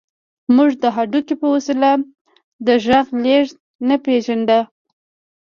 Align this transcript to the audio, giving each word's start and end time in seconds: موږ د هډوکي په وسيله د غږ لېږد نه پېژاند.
موږ 0.55 0.69
د 0.83 0.85
هډوکي 0.95 1.33
په 1.41 1.47
وسيله 1.53 1.91
د 2.65 2.67
غږ 2.85 3.07
لېږد 3.23 3.55
نه 3.87 3.95
پېژاند. 4.03 4.49